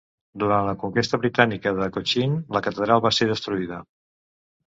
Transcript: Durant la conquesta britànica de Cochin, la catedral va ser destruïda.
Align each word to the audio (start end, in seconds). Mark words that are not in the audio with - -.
Durant 0.43 0.67
la 0.69 0.73
conquesta 0.83 1.17
britànica 1.25 1.73
de 1.81 1.89
Cochin, 1.97 2.33
la 2.57 2.63
catedral 2.69 3.05
va 3.07 3.11
ser 3.19 3.27
destruïda. 3.33 3.79